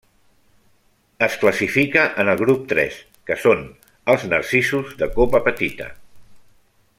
Es 1.25 1.35
classifica 1.43 2.05
en 2.23 2.31
el 2.33 2.39
grup 2.41 2.63
tres, 2.71 2.95
que 3.29 3.37
són 3.43 3.61
els 4.15 4.27
narcisos 4.33 4.97
de 5.03 5.11
copa 5.19 5.43
petita. 5.51 5.93